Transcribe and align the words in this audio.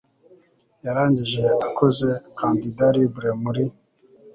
yarangije 0.85 1.43
akoze 1.67 2.09
candidat 2.37 2.93
libre 2.99 3.29
muri 3.41 3.63